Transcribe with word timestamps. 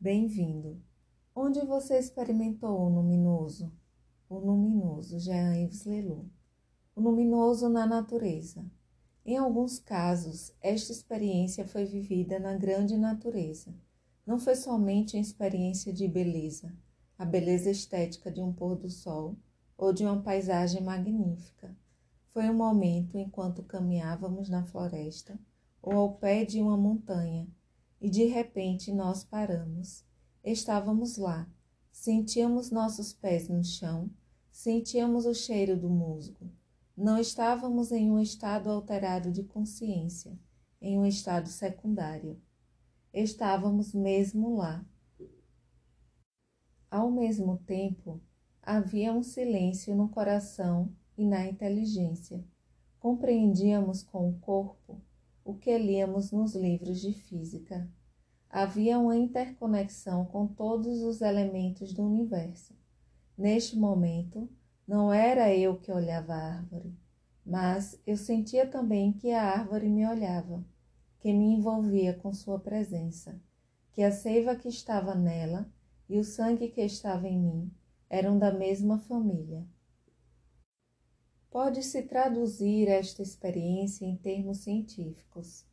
Bem-vindo. 0.00 0.80
Onde 1.34 1.58
você 1.66 1.98
experimentou 1.98 2.82
o 2.82 2.88
luminoso? 2.88 3.72
O 4.30 4.38
luminoso, 4.38 5.18
Jean-Yves 5.18 5.84
Leloup. 5.86 6.30
O 6.94 7.00
luminoso 7.00 7.68
na 7.68 7.84
natureza. 7.84 8.64
Em 9.26 9.36
alguns 9.36 9.80
casos, 9.80 10.54
esta 10.62 10.92
experiência 10.92 11.66
foi 11.66 11.84
vivida 11.84 12.38
na 12.38 12.54
grande 12.54 12.96
natureza. 12.96 13.74
Não 14.24 14.38
foi 14.38 14.54
somente 14.54 15.16
uma 15.16 15.20
experiência 15.20 15.92
de 15.92 16.06
beleza, 16.06 16.72
a 17.18 17.24
beleza 17.24 17.68
estética 17.68 18.30
de 18.30 18.40
um 18.40 18.52
pôr 18.52 18.76
do 18.76 18.88
sol 18.88 19.34
ou 19.76 19.92
de 19.92 20.04
uma 20.04 20.22
paisagem 20.22 20.80
magnífica. 20.80 21.76
Foi 22.32 22.48
um 22.48 22.54
momento 22.54 23.18
enquanto 23.18 23.64
caminhávamos 23.64 24.48
na 24.48 24.62
floresta 24.62 25.36
ou 25.82 25.92
ao 25.94 26.14
pé 26.14 26.44
de 26.44 26.62
uma 26.62 26.76
montanha 26.76 27.48
e 28.00 28.08
de 28.08 28.24
repente 28.24 28.92
nós 28.92 29.24
paramos. 29.24 30.04
Estávamos 30.44 31.16
lá, 31.16 31.48
sentíamos 31.90 32.70
nossos 32.70 33.12
pés 33.12 33.48
no 33.48 33.62
chão, 33.64 34.10
sentíamos 34.50 35.26
o 35.26 35.34
cheiro 35.34 35.76
do 35.76 35.90
musgo. 35.90 36.50
Não 36.96 37.18
estávamos 37.18 37.92
em 37.92 38.10
um 38.10 38.18
estado 38.18 38.70
alterado 38.70 39.30
de 39.30 39.42
consciência, 39.44 40.38
em 40.80 40.98
um 40.98 41.06
estado 41.06 41.48
secundário. 41.48 42.40
Estávamos 43.12 43.92
mesmo 43.94 44.56
lá. 44.56 44.84
Ao 46.90 47.10
mesmo 47.10 47.58
tempo, 47.58 48.20
havia 48.62 49.12
um 49.12 49.22
silêncio 49.22 49.94
no 49.94 50.08
coração 50.08 50.92
e 51.16 51.24
na 51.26 51.46
inteligência. 51.46 52.44
Compreendíamos 52.98 54.02
com 54.02 54.28
o 54.28 54.38
corpo 54.38 55.00
o 55.48 55.54
que 55.54 55.78
líamos 55.78 56.30
nos 56.30 56.54
livros 56.54 57.00
de 57.00 57.10
física. 57.10 57.90
Havia 58.50 58.98
uma 58.98 59.16
interconexão 59.16 60.26
com 60.26 60.46
todos 60.46 61.00
os 61.00 61.22
elementos 61.22 61.94
do 61.94 62.04
universo. 62.04 62.74
Neste 63.36 63.74
momento, 63.74 64.46
não 64.86 65.10
era 65.10 65.54
eu 65.54 65.78
que 65.78 65.90
olhava 65.90 66.34
a 66.34 66.56
árvore, 66.56 66.94
mas 67.46 67.98
eu 68.06 68.14
sentia 68.14 68.66
também 68.66 69.10
que 69.10 69.30
a 69.30 69.42
árvore 69.42 69.88
me 69.88 70.06
olhava, 70.06 70.62
que 71.18 71.32
me 71.32 71.54
envolvia 71.54 72.12
com 72.12 72.30
sua 72.30 72.60
presença, 72.60 73.40
que 73.94 74.02
a 74.02 74.12
seiva 74.12 74.54
que 74.54 74.68
estava 74.68 75.14
nela 75.14 75.66
e 76.10 76.18
o 76.18 76.24
sangue 76.24 76.68
que 76.68 76.82
estava 76.82 77.26
em 77.26 77.40
mim 77.40 77.72
eram 78.10 78.38
da 78.38 78.52
mesma 78.52 78.98
família. 78.98 79.66
Pode-se 81.50 82.02
traduzir 82.02 82.88
esta 82.88 83.22
experiência 83.22 84.04
em 84.04 84.14
termos 84.14 84.58
científicos, 84.58 85.64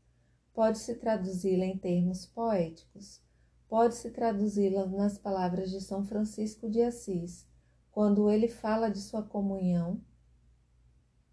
pode-se 0.54 0.96
traduzi-la 0.96 1.66
em 1.66 1.78
termos 1.78 2.26
poéticos, 2.26 3.22
pode-se 3.68 4.10
traduzi-la 4.12 4.86
nas 4.86 5.18
palavras 5.18 5.70
de 5.70 5.82
São 5.82 6.06
Francisco 6.06 6.70
de 6.70 6.82
Assis, 6.82 7.46
quando 7.92 8.30
ele 8.30 8.48
fala 8.48 8.90
de 8.90 9.00
sua 9.00 9.22
comunhão 9.22 10.02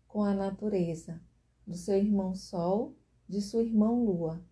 com 0.08 0.24
a 0.24 0.34
natureza, 0.34 1.22
do 1.64 1.76
seu 1.76 1.96
irmão 1.96 2.34
Sol, 2.34 2.96
de 3.28 3.40
sua 3.40 3.62
irmã 3.62 3.92
Lua. 3.92 4.44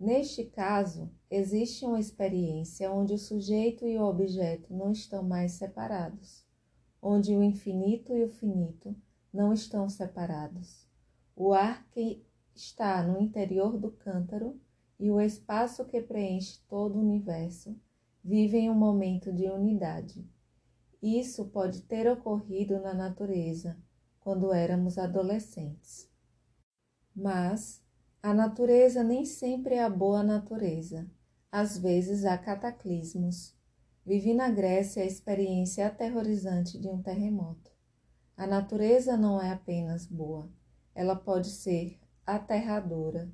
Neste 0.00 0.46
caso, 0.46 1.12
existe 1.30 1.84
uma 1.84 2.00
experiência 2.00 2.90
onde 2.90 3.14
o 3.14 3.18
sujeito 3.18 3.86
e 3.86 3.96
o 3.98 4.02
objeto 4.02 4.74
não 4.74 4.90
estão 4.90 5.22
mais 5.22 5.52
separados, 5.52 6.44
onde 7.00 7.36
o 7.36 7.42
infinito 7.42 8.16
e 8.16 8.24
o 8.24 8.28
finito 8.28 8.96
não 9.32 9.52
estão 9.52 9.88
separados. 9.88 10.86
O 11.34 11.52
ar 11.52 11.86
que 11.90 12.24
está 12.54 13.02
no 13.02 13.20
interior 13.20 13.78
do 13.78 13.90
cântaro 13.90 14.60
e 14.98 15.10
o 15.10 15.20
espaço 15.20 15.84
que 15.84 16.02
preenche 16.02 16.60
todo 16.68 16.96
o 16.96 17.00
universo 17.00 17.78
vivem 18.24 18.68
um 18.68 18.74
momento 18.74 19.32
de 19.32 19.48
unidade. 19.48 20.28
Isso 21.00 21.46
pode 21.46 21.82
ter 21.82 22.10
ocorrido 22.10 22.80
na 22.80 22.92
natureza 22.92 23.76
quando 24.18 24.52
éramos 24.52 24.98
adolescentes. 24.98 26.10
Mas 27.14 27.82
a 28.20 28.34
natureza 28.34 29.04
nem 29.04 29.24
sempre 29.24 29.76
é 29.76 29.84
a 29.84 29.88
boa 29.88 30.24
natureza. 30.24 31.08
Às 31.50 31.78
vezes 31.78 32.24
há 32.24 32.36
cataclismos. 32.36 33.56
Vivi 34.04 34.34
na 34.34 34.50
Grécia 34.50 35.02
a 35.02 35.06
experiência 35.06 35.86
aterrorizante 35.86 36.78
de 36.78 36.88
um 36.88 37.00
terremoto. 37.00 37.77
A 38.38 38.46
natureza 38.46 39.16
não 39.16 39.42
é 39.42 39.50
apenas 39.50 40.06
boa, 40.06 40.48
ela 40.94 41.16
pode 41.16 41.48
ser 41.48 41.98
aterradora. 42.24 43.28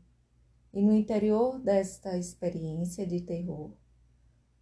E 0.72 0.80
no 0.80 0.94
interior 0.94 1.60
desta 1.60 2.16
experiência 2.16 3.06
de 3.06 3.20
terror, 3.20 3.76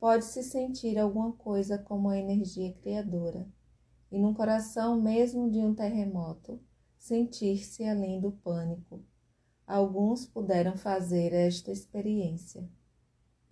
pode-se 0.00 0.42
sentir 0.42 0.98
alguma 0.98 1.30
coisa 1.34 1.78
como 1.78 2.08
a 2.08 2.18
energia 2.18 2.72
criadora, 2.72 3.46
e 4.10 4.18
no 4.18 4.34
coração 4.34 5.00
mesmo 5.00 5.48
de 5.48 5.60
um 5.60 5.76
terremoto, 5.76 6.60
sentir-se 6.98 7.84
além 7.84 8.20
do 8.20 8.32
pânico. 8.32 9.00
Alguns 9.64 10.26
puderam 10.26 10.76
fazer 10.76 11.32
esta 11.32 11.70
experiência. 11.70 12.68